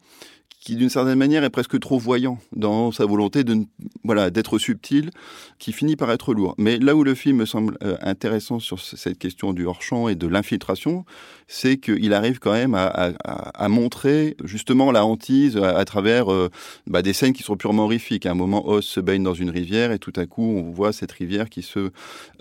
qui 0.68 0.76
d'une 0.76 0.90
certaine 0.90 1.16
manière 1.16 1.44
est 1.44 1.48
presque 1.48 1.80
trop 1.80 1.98
voyant 1.98 2.36
dans 2.54 2.92
sa 2.92 3.06
volonté 3.06 3.42
de 3.42 3.64
voilà 4.04 4.28
d'être 4.28 4.58
subtil, 4.58 5.10
qui 5.58 5.72
finit 5.72 5.96
par 5.96 6.10
être 6.10 6.34
lourd. 6.34 6.54
Mais 6.58 6.78
là 6.78 6.94
où 6.94 7.04
le 7.04 7.14
film 7.14 7.38
me 7.38 7.46
semble 7.46 7.78
euh, 7.82 7.96
intéressant 8.02 8.58
sur 8.58 8.78
cette 8.78 9.18
question 9.18 9.54
du 9.54 9.64
hors 9.64 9.80
champ 9.80 10.08
et 10.08 10.14
de 10.14 10.26
l'infiltration, 10.26 11.06
c'est 11.46 11.78
qu'il 11.78 12.12
arrive 12.12 12.38
quand 12.38 12.52
même 12.52 12.74
à, 12.74 13.68
montrer 13.68 14.36
justement 14.44 14.92
la 14.92 15.06
hantise 15.06 15.56
à, 15.56 15.84
travers 15.86 16.30
euh, 16.30 16.50
bah, 16.86 17.00
des 17.00 17.14
scènes 17.14 17.32
qui 17.32 17.42
sont 17.42 17.56
purement 17.56 17.84
horrifiques. 17.84 18.26
À 18.26 18.32
un 18.32 18.34
moment, 18.34 18.68
Oz 18.68 18.84
se 18.84 19.00
baigne 19.00 19.22
dans 19.22 19.32
une 19.32 19.48
rivière 19.48 19.90
et 19.92 19.98
tout 19.98 20.12
à 20.16 20.26
coup, 20.26 20.42
on 20.42 20.70
voit 20.70 20.92
cette 20.92 21.12
rivière 21.12 21.48
qui 21.48 21.62
se 21.62 21.78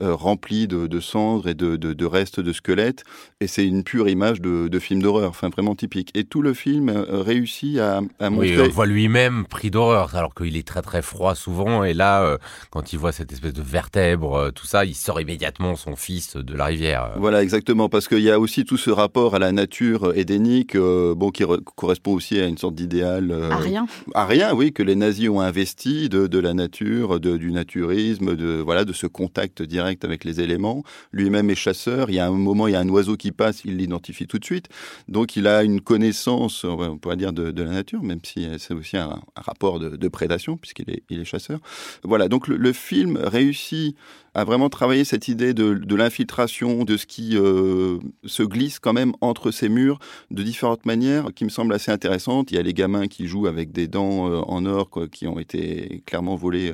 euh, 0.01 0.13
remplit 0.13 0.67
de, 0.67 0.99
cendres 0.99 1.47
et 1.47 1.53
de, 1.53 1.77
de, 1.77 2.05
restes 2.05 2.41
de 2.41 2.51
squelettes. 2.51 3.05
Et 3.39 3.47
c'est 3.47 3.65
une 3.65 3.83
pure 3.83 4.09
image 4.09 4.41
de 4.41 4.79
film 4.79 5.01
d'horreur, 5.01 5.29
enfin 5.29 5.47
vraiment 5.47 5.75
typique. 5.75 6.11
Et 6.13 6.25
tout 6.25 6.41
le 6.41 6.53
film 6.53 6.89
réussit 6.89 7.77
à 7.79 8.01
à 8.19 8.29
montrer. 8.29 8.57
Oui, 8.57 8.67
on 8.67 8.69
voit 8.69 8.85
lui-même 8.85 9.45
pris 9.45 9.71
d'horreur, 9.71 10.15
alors 10.15 10.33
qu'il 10.33 10.55
est 10.57 10.67
très 10.67 10.81
très 10.81 11.01
froid 11.01 11.35
souvent. 11.35 11.83
Et 11.83 11.93
là, 11.93 12.23
euh, 12.23 12.37
quand 12.69 12.93
il 12.93 12.99
voit 12.99 13.11
cette 13.11 13.31
espèce 13.31 13.53
de 13.53 13.61
vertèbre, 13.61 14.35
euh, 14.35 14.51
tout 14.51 14.65
ça, 14.65 14.85
il 14.85 14.95
sort 14.95 15.21
immédiatement 15.21 15.75
son 15.75 15.95
fils 15.95 16.35
de 16.35 16.53
la 16.55 16.65
rivière. 16.65 17.11
Voilà, 17.17 17.43
exactement, 17.43 17.89
parce 17.89 18.07
qu'il 18.07 18.21
y 18.21 18.31
a 18.31 18.39
aussi 18.39 18.65
tout 18.65 18.77
ce 18.77 18.89
rapport 18.89 19.35
à 19.35 19.39
la 19.39 19.51
nature 19.51 20.15
édénique, 20.15 20.75
euh, 20.75 21.15
bon, 21.15 21.29
qui 21.31 21.43
correspond 21.75 22.13
aussi 22.13 22.39
à 22.39 22.45
une 22.45 22.57
sorte 22.57 22.75
d'idéal. 22.75 23.31
à 23.51 23.57
rien. 23.57 23.87
À 24.13 24.25
rien, 24.25 24.53
oui, 24.53 24.73
que 24.73 24.83
les 24.83 24.95
nazis 24.95 25.29
ont 25.29 25.41
investi 25.41 26.09
de, 26.09 26.27
de 26.27 26.39
la 26.39 26.53
nature, 26.53 27.19
de, 27.19 27.37
du 27.37 27.51
naturisme, 27.51 28.35
de 28.35 28.61
voilà, 28.63 28.85
de 28.85 28.93
ce 28.93 29.07
contact 29.07 29.61
direct 29.61 30.03
avec 30.03 30.23
les 30.23 30.41
éléments. 30.41 30.83
Lui-même 31.11 31.49
est 31.49 31.55
chasseur. 31.55 32.09
Il 32.09 32.15
y 32.15 32.19
a 32.19 32.27
un 32.27 32.31
moment, 32.31 32.67
il 32.67 32.73
y 32.73 32.75
a 32.75 32.79
un 32.79 32.89
oiseau 32.89 33.15
qui 33.15 33.31
passe, 33.31 33.61
il 33.65 33.77
l'identifie 33.77 34.27
tout 34.27 34.39
de 34.39 34.45
suite. 34.45 34.67
Donc, 35.07 35.35
il 35.35 35.47
a 35.47 35.63
une 35.63 35.81
connaissance, 35.81 36.63
on 36.63 36.97
pourrait 36.97 37.17
dire, 37.17 37.33
de, 37.33 37.51
de 37.51 37.63
la 37.63 37.71
nature, 37.71 37.96
même 38.01 38.19
si 38.23 38.47
c'est 38.57 38.73
aussi 38.73 38.97
un, 38.97 39.19
rapport 39.35 39.79
de, 39.79 40.07
prédation, 40.07 40.57
puisqu'il 40.57 40.89
est, 40.89 41.03
il 41.09 41.19
est 41.19 41.25
chasseur. 41.25 41.59
Voilà, 42.03 42.27
donc 42.27 42.47
le, 42.47 42.57
le 42.57 42.73
film 42.73 43.17
réussit 43.17 43.95
à 44.37 44.43
vraiment 44.43 44.69
travailler 44.69 45.03
cette 45.03 45.27
idée 45.29 45.55
de, 45.55 45.73
de 45.73 45.95
l'infiltration, 45.95 46.83
de 46.83 46.95
ce 46.95 47.07
qui 47.07 47.35
euh, 47.35 47.97
se 48.23 48.43
glisse 48.43 48.77
quand 48.77 48.93
même 48.93 49.13
entre 49.19 49.49
ces 49.49 49.67
murs 49.67 49.97
de 50.29 50.43
différentes 50.43 50.85
manières 50.85 51.33
qui 51.33 51.43
me 51.43 51.49
semblent 51.49 51.73
assez 51.73 51.89
intéressantes. 51.89 52.51
Il 52.51 52.55
y 52.55 52.59
a 52.59 52.61
les 52.61 52.75
gamins 52.75 53.07
qui 53.07 53.25
jouent 53.25 53.47
avec 53.47 53.71
des 53.71 53.87
dents 53.87 54.29
euh, 54.29 54.41
en 54.41 54.67
or 54.67 54.91
qui 55.11 55.25
ont 55.25 55.39
été 55.39 56.03
clairement 56.05 56.35
volées, 56.35 56.73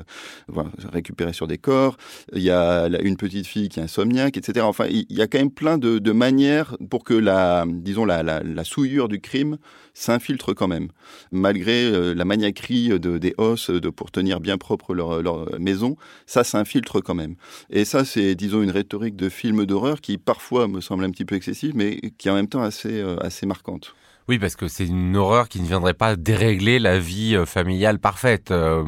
euh, 0.54 0.62
récupérées 0.92 1.32
sur 1.32 1.46
des 1.46 1.56
corps. 1.56 1.96
Il 2.34 2.42
y 2.42 2.50
a 2.50 2.86
une 3.00 3.16
petite 3.16 3.46
fille 3.46 3.70
qui 3.70 3.80
est 3.80 3.84
insomniaque, 3.84 4.36
etc. 4.36 4.66
Enfin, 4.68 4.84
il 4.90 5.06
y 5.08 5.22
a 5.22 5.26
quand 5.26 5.38
même 5.38 5.50
plein 5.50 5.78
de, 5.78 5.98
de 5.98 6.12
manières 6.12 6.76
pour 6.90 7.02
que 7.02 7.14
la, 7.14 7.64
disons, 7.66 8.04
la, 8.04 8.22
la, 8.22 8.64
souillure 8.64 9.08
du 9.08 9.20
crime 9.22 9.56
s'infiltre 9.94 10.54
quand 10.54 10.68
même, 10.68 10.88
malgré 11.32 12.14
la 12.14 12.24
maniaquerie 12.24 12.98
de, 12.98 13.16
des 13.16 13.32
os 13.38 13.70
de, 13.70 13.88
pour 13.88 14.10
tenir 14.10 14.40
bien 14.40 14.58
propre 14.58 14.94
leur, 14.94 15.22
leur 15.22 15.58
maison. 15.58 15.96
Ça 16.26 16.44
s'infiltre 16.44 17.00
quand 17.00 17.14
même. 17.14 17.36
Et 17.70 17.84
ça, 17.84 18.04
c'est, 18.04 18.34
disons, 18.34 18.62
une 18.62 18.70
rhétorique 18.70 19.16
de 19.16 19.28
film 19.28 19.66
d'horreur 19.66 20.00
qui 20.00 20.18
parfois 20.18 20.68
me 20.68 20.80
semble 20.80 21.04
un 21.04 21.10
petit 21.10 21.24
peu 21.24 21.34
excessive, 21.34 21.74
mais 21.74 22.00
qui 22.18 22.30
en 22.30 22.34
même 22.34 22.48
temps 22.48 22.62
assez, 22.62 23.00
euh, 23.00 23.16
assez 23.20 23.46
marquante. 23.46 23.94
Oui, 24.26 24.38
parce 24.38 24.56
que 24.56 24.68
c'est 24.68 24.86
une 24.86 25.18
horreur 25.18 25.50
qui 25.50 25.60
ne 25.60 25.66
viendrait 25.66 25.92
pas 25.92 26.16
dérégler 26.16 26.78
la 26.78 26.98
vie 26.98 27.36
euh, 27.36 27.44
familiale 27.44 27.98
parfaite. 27.98 28.52
Euh, 28.52 28.82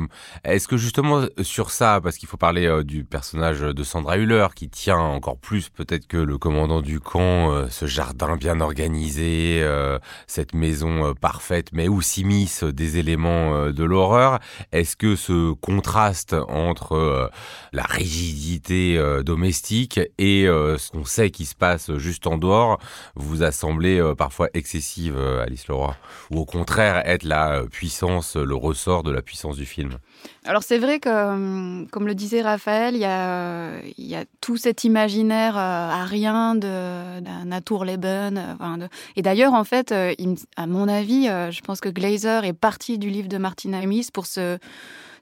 est-ce 0.45 0.66
que 0.66 0.78
justement 0.78 1.26
sur 1.43 1.73
ça, 1.73 2.00
parce 2.02 2.16
qu'il 2.16 2.26
faut 2.26 2.38
parler 2.38 2.64
euh, 2.64 2.83
du 2.83 3.05
personnage 3.05 3.61
de 3.61 3.85
Sandra 3.85 4.16
Hüller, 4.16 4.47
qui 4.55 4.71
tient 4.71 4.97
encore 4.97 5.37
plus 5.37 5.69
peut-être 5.69 6.07
que 6.07 6.16
le 6.16 6.38
commandant 6.38 6.81
du 6.81 7.00
camp, 7.00 7.69
ce 7.69 7.85
jardin 7.85 8.37
bien 8.37 8.61
organisé, 8.61 9.62
cette 10.26 10.55
maison 10.55 11.14
parfaite, 11.14 11.69
mais 11.73 11.88
où 11.88 12.00
s'immiscent 12.00 12.64
des 12.64 12.97
éléments 12.97 13.71
de 13.71 13.85
l'horreur, 13.85 14.38
est-ce 14.73 14.97
que 14.97 15.16
ce 15.16 15.52
contraste 15.52 16.35
entre 16.49 17.31
la 17.73 17.83
rigidité 17.83 18.99
domestique 19.25 20.00
et 20.19 20.45
ce 20.47 20.90
qu'on 20.90 21.05
sait 21.05 21.31
qui 21.31 21.47
se 21.47 21.55
passe 21.55 21.97
juste 21.97 22.26
en 22.26 22.38
dehors 22.38 22.78
vous 23.14 23.43
a 23.43 23.52
semblé 23.52 24.02
parfois 24.16 24.49
excessive 24.55 25.16
Alice 25.40 25.68
Leroy 25.68 25.97
Ou 26.30 26.38
au 26.38 26.45
contraire, 26.45 27.02
être 27.04 27.25
la 27.25 27.56
euh, 27.56 27.66
puissance, 27.66 28.37
le 28.37 28.54
ressort 28.54 29.02
de 29.02 29.11
la 29.11 29.23
puissance 29.23 29.56
du 29.56 29.66
film 29.66 29.99
alors 30.45 30.62
c'est 30.62 30.78
vrai 30.78 30.99
que, 30.99 31.85
comme 31.90 32.06
le 32.06 32.14
disait 32.14 32.40
Raphaël, 32.40 32.95
il 32.95 33.00
y 33.00 33.04
a, 33.04 33.73
y 33.99 34.14
a 34.14 34.25
tout 34.40 34.56
cet 34.56 34.85
imaginaire 34.85 35.56
euh, 35.56 35.61
arien 35.61 36.54
d'un 36.54 37.45
Naturleben. 37.45 38.38
Enfin. 38.54 38.78
Et 39.16 39.23
d'ailleurs, 39.23 39.54
en 39.54 39.64
fait, 39.64 39.92
à 39.92 40.66
mon 40.66 40.88
avis, 40.88 41.26
je 41.26 41.61
pense 41.61 41.80
que 41.80 41.88
Glazer 41.88 42.45
est 42.45 42.54
parti 42.54 42.99
du 42.99 43.11
livre 43.11 43.28
de 43.28 43.38
Martina 43.38 43.78
Amis 43.78 44.09
pour 44.12 44.26
se 44.26 44.59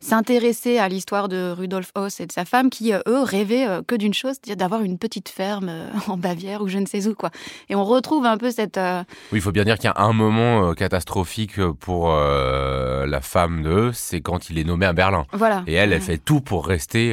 s'intéresser 0.04 0.78
à 0.78 0.88
l'histoire 0.88 1.28
de 1.28 1.50
Rudolf 1.56 1.90
Hoss 1.94 2.20
et 2.20 2.26
de 2.26 2.32
sa 2.32 2.44
femme 2.44 2.68
qui, 2.68 2.92
euh, 2.92 3.00
eux, 3.08 3.22
rêvaient 3.22 3.66
euh, 3.66 3.82
que 3.82 3.94
d'une 3.94 4.12
chose, 4.12 4.32
c'est-à-dire 4.32 4.56
d'avoir 4.56 4.82
une 4.82 4.98
petite 4.98 5.30
ferme 5.30 5.68
euh, 5.70 5.88
en 6.08 6.18
Bavière 6.18 6.60
ou 6.60 6.68
je 6.68 6.78
ne 6.78 6.86
sais 6.86 7.08
où. 7.08 7.14
quoi. 7.14 7.30
Et 7.70 7.74
on 7.74 7.84
retrouve 7.84 8.26
un 8.26 8.36
peu 8.36 8.50
cette... 8.50 8.76
Oui, 8.76 9.38
il 9.38 9.40
faut 9.40 9.52
bien 9.52 9.64
dire 9.64 9.76
qu'il 9.76 9.86
y 9.86 9.92
a 9.92 10.02
un 10.02 10.12
moment 10.12 10.74
catastrophique 10.74 11.60
pour 11.80 12.10
la 12.10 13.20
femme 13.20 13.62
de 13.62 13.90
c'est 13.92 14.20
quand 14.20 14.50
il 14.50 14.58
est 14.58 14.64
nommé 14.64 14.86
à 14.86 14.92
Berlin. 14.92 15.24
Voilà. 15.32 15.62
Et 15.66 15.74
elle, 15.74 15.92
elle 15.92 16.00
fait 16.00 16.18
tout 16.18 16.40
pour 16.40 16.66
rester 16.66 17.12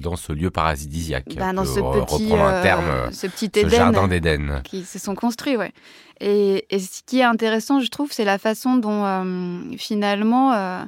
dans 0.00 0.16
ce 0.16 0.32
lieu 0.32 0.50
paradisiaque. 0.50 1.34
Ben, 1.36 1.54
dans 1.54 1.64
ce 1.64 1.80
petit, 1.80 2.32
un 2.32 2.62
terme, 2.62 3.12
ce 3.12 3.26
petit 3.26 3.50
Éden, 3.54 3.70
jardin 3.70 4.08
d'Éden. 4.08 4.60
Qui 4.64 4.84
se 4.84 4.98
sont 4.98 5.14
construits, 5.14 5.56
ouais. 5.56 5.72
Et, 6.20 6.66
et, 6.70 6.78
ce 6.78 7.02
qui 7.06 7.20
est 7.20 7.24
intéressant, 7.24 7.80
je 7.80 7.88
trouve, 7.88 8.12
c'est 8.12 8.24
la 8.24 8.38
façon 8.38 8.76
dont 8.76 9.76
finalement 9.78 10.86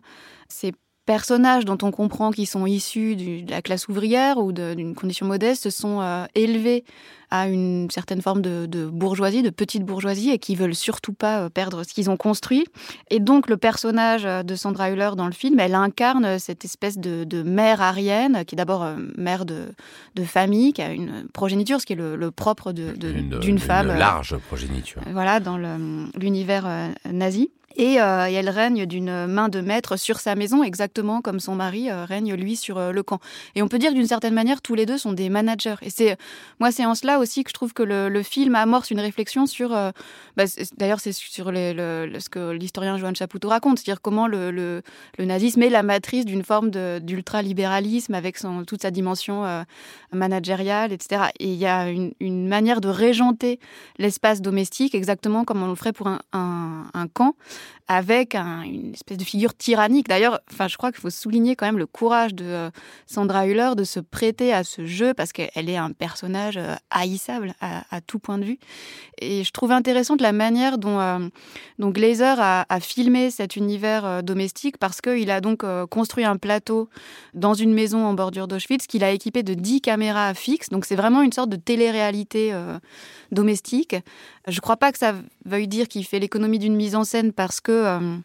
c'est 0.49 0.73
personnages 1.09 1.65
dont 1.65 1.79
on 1.81 1.91
comprend 1.91 2.31
qu'ils 2.33 2.47
sont 2.47 2.67
issus 2.67 3.17
de 3.17 3.51
la 3.51 3.63
classe 3.63 3.89
ouvrière 3.89 4.37
ou 4.37 4.53
d'une 4.53 4.95
condition 4.95 5.25
modeste 5.25 5.63
se 5.63 5.71
sont 5.71 6.03
euh, 6.03 6.27
élevés 6.35 6.85
à 7.31 7.49
une 7.49 7.91
certaine 7.91 8.21
forme 8.21 8.43
de, 8.43 8.67
de, 8.67 8.85
bourgeoisie, 8.85 9.43
de 9.43 9.49
petite 9.49 9.85
bourgeoisie, 9.85 10.29
et 10.29 10.39
qui 10.39 10.55
veulent 10.55 10.75
surtout 10.75 11.15
pas 11.15 11.41
euh, 11.41 11.49
perdre 11.49 11.83
ce 11.83 11.95
qu'ils 11.95 12.11
ont 12.11 12.19
construit. 12.19 12.67
Et 13.09 13.21
donc 13.21 13.49
le 13.49 13.57
personnage 13.57 14.27
euh, 14.27 14.43
de 14.43 14.55
Sandra 14.55 14.91
Hüller 14.91 15.13
dans 15.17 15.25
le 15.25 15.33
film, 15.33 15.59
elle 15.61 15.75
incarne 15.75 16.39
cette 16.39 16.67
espèce 16.67 16.99
de, 16.99 17.25
de 17.25 17.43
mère 17.43 17.81
arienne, 17.81 18.45
qui 18.45 18.55
est 18.55 18.59
d'abord 18.59 18.87
mère 19.17 19.47
de, 19.47 19.69
de, 20.15 20.25
famille, 20.25 20.75
qui 20.75 20.83
a 20.83 20.93
une 20.93 21.27
progéniture, 21.33 21.81
ce 21.81 21.87
qui 21.87 21.95
est 21.95 21.97
le, 21.97 22.17
le 22.17 22.31
propre 22.31 22.73
d'une 22.73 23.59
femme. 23.59 23.89
Une 23.89 23.99
large 23.99 24.37
progéniture. 24.49 25.01
Voilà, 25.11 25.41
dans 25.41 25.57
l'univers 26.19 26.69
nazi. 27.11 27.51
Et, 27.79 28.01
euh, 28.01 28.29
et, 28.29 28.35
elle 28.35 28.51
règne 28.51 28.87
d'une 28.87 29.27
main 29.27 29.49
de 29.49 29.61
maître 29.61 29.97
sur 29.97 30.19
sa 30.19 30.35
maison, 30.35 30.65
exactement 30.65 31.23
comme 31.23 31.39
son 31.39 31.55
mari 31.55 31.91
euh, 31.91 32.05
règne 32.05 32.35
lui 32.35 32.57
sur 32.57 32.77
euh, 32.77 32.91
le 32.91 33.05
camp. 33.05 33.21
Et 33.55 33.63
on 33.63 33.69
peut 33.69 33.79
dire 33.79 33.95
d'une 33.95 34.07
certaine 34.07 34.35
manière, 34.35 34.61
tous 34.61 34.75
les 34.75 34.85
deux 34.85 34.99
sont 34.99 35.13
des 35.13 35.29
managers. 35.29 35.77
Et 35.83 35.91
c'est 35.91 36.17
moi, 36.59 36.73
c'est 36.73 36.85
en 36.85 36.97
cela 36.97 37.21
aussi 37.21 37.45
que 37.45 37.51
je 37.51 37.55
trouve 37.55 37.73
que 37.73 37.85
le, 37.85 38.23
film 38.25 38.57
amorce 38.57 38.91
une 38.91 38.99
réflexion 38.99 39.47
sur. 39.47 39.71
Bah, 40.37 40.45
D'ailleurs, 40.77 40.99
c'est 40.99 41.13
sur 41.13 41.47
ce 41.47 42.29
que 42.29 42.51
l'historien 42.51 42.99
Joan 42.99 43.15
Chapoutot 43.15 43.49
raconte, 43.49 43.79
c'est-à-dire 43.79 44.03
comment 44.03 44.27
le, 44.27 44.83
nazisme 45.21 45.63
est 45.63 45.71
la 45.71 45.85
matrice 45.85 46.25
d'une 46.25 46.43
forme 46.43 46.71
d'ultralibéralisme 46.71 48.15
avec 48.15 48.39
toute 48.67 48.83
sa 48.83 48.91
dimension 48.91 49.65
managériale, 50.13 50.93
etc. 50.93 51.27
Et 51.39 51.47
il 51.47 51.59
y 51.59 51.67
a 51.67 51.89
une, 51.89 52.49
manière 52.49 52.81
de 52.81 52.89
régenter 52.89 53.61
l'espace 53.99 54.43
domestique, 54.43 54.97
exactement 54.97 55.45
comme 55.45 55.63
on 55.63 55.69
le 55.69 55.77
ferait 55.77 55.93
pour 55.93 56.09
un 56.09 57.09
camp 57.15 57.37
avec 57.89 58.35
un, 58.35 58.63
une 58.63 58.93
espèce 58.93 59.17
de 59.17 59.25
figure 59.25 59.55
tyrannique. 59.55 60.09
D'ailleurs, 60.09 60.41
je 60.51 60.77
crois 60.77 60.93
qu'il 60.93 61.01
faut 61.01 61.11
souligner 61.11 61.57
quand 61.57 61.67
même 61.67 61.79
le 61.79 61.87
courage 61.87 62.35
de 62.35 62.45
euh, 62.45 62.71
Sandra 63.07 63.47
Hüller 63.47 63.71
de 63.77 63.85
se 63.85 64.01
prêter 64.01 64.53
à 64.53 64.65
ce 64.65 64.87
jeu 64.87 65.15
parce 65.15 65.33
qu'elle 65.33 65.69
est 65.69 65.77
un 65.77 65.93
personnage 65.93 66.57
euh, 66.57 66.75
haïssable 66.91 67.55
à, 67.61 68.01
tout 68.01 68.19
point 68.19 68.39
de 68.39 68.45
vue. 68.45 68.59
Et 69.21 69.45
je 69.45 69.51
trouve 69.53 69.73
intéressante 69.73 70.21
la 70.21 70.33
manière 70.33 70.79
dont, 70.79 71.01
euh, 71.01 71.29
Glazer 71.79 72.39
a, 72.39 72.81
filmé 72.81 73.31
cet 73.31 73.57
univers 73.57 74.05
euh, 74.05 74.23
domestique 74.23 74.79
parce 74.79 75.01
qu'il 75.01 75.31
a 75.31 75.41
donc 75.41 75.65
construit 75.91 76.25
un 76.25 76.37
plateau 76.37 76.89
dans 77.35 77.55
une 77.55 77.75
maison 77.75 78.05
en 78.05 78.15
bordure 78.15 78.49
d'Auschwitz 78.49 78.87
qu'il 78.87 79.05
a 79.05 79.11
équipé 79.11 79.43
de 79.43 79.55
10 79.55 79.81
caméras 79.81 80.35
fixes. 80.35 80.69
Donc 80.69 80.85
c'est 80.85 80.97
vraiment 80.97 81.23
une 81.23 81.33
sorte 81.33 81.51
de 81.51 81.57
télé-réalité 81.57 82.55
domestique. 83.33 83.97
Je 84.47 84.57
ne 84.57 84.61
crois 84.61 84.77
pas 84.77 84.93
que 84.93 84.99
ça 84.99 85.15
veuille 85.45 85.69
dire 85.69 85.89
qu'il 85.89 86.05
fait 86.05 86.19
l'économie 86.19 86.59
d'une 86.59 86.77
mise 86.77 86.95
en 86.95 87.05
scène 87.05 87.33
parce 87.33 87.58
que 87.61 87.73
euh, 87.73 88.19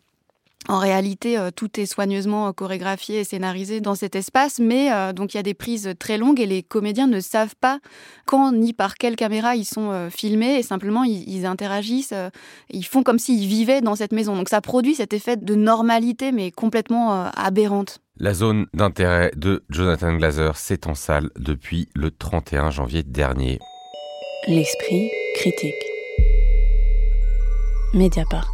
en 0.70 0.80
réalité, 0.80 1.38
euh, 1.38 1.52
tout 1.54 1.80
est 1.80 1.86
soigneusement 1.86 2.48
euh, 2.48 2.52
chorégraphié 2.54 3.20
et 3.20 3.24
scénarisé 3.26 3.82
dans 3.82 3.96
cet 3.96 4.16
espace, 4.16 4.60
mais 4.60 4.94
euh, 4.94 5.12
donc 5.12 5.34
il 5.34 5.38
y 5.38 5.40
a 5.40 5.44
des 5.44 5.54
prises 5.54 5.94
très 6.00 6.18
longues 6.18 6.40
et 6.40 6.46
les 6.46 6.64
comédiens 6.64 7.08
ne 7.08 7.20
savent 7.20 7.56
pas 7.60 7.80
quand 8.26 8.54
ni 8.54 8.72
par 8.72 8.96
quelle 8.96 9.18
caméra 9.18 9.58
ils 9.58 9.66
sont 9.66 9.92
euh, 9.92 10.10
filmés 10.10 10.60
et 10.60 10.64
simplement 10.64 11.04
ils, 11.04 11.28
ils 11.30 11.46
interagissent, 11.46 12.14
euh, 12.14 12.30
ils 12.70 12.86
font 12.86 13.04
comme 13.04 13.20
s'ils 13.20 13.46
vivaient 13.46 13.82
dans 13.82 13.96
cette 13.96 14.14
maison. 14.14 14.38
Donc 14.38 14.48
ça 14.48 14.62
produit 14.62 14.96
cet 14.96 15.12
effet 15.12 15.36
de 15.36 15.56
normalité 15.56 16.32
mais 16.32 16.50
complètement 16.52 17.26
aberrante. 17.36 18.00
La 18.18 18.34
zone 18.34 18.68
d'intérêt 18.74 19.32
de 19.36 19.66
Jonathan 19.70 20.16
Glazer, 20.16 20.56
c'est 20.56 20.88
en 20.88 20.96
salle 20.96 21.30
depuis 21.38 21.90
le 21.94 22.12
31 22.12 22.70
janvier 22.70 23.04
dernier. 23.04 23.60
L'esprit 24.48 25.10
critique. 25.36 25.74
Mediapart. 27.94 28.53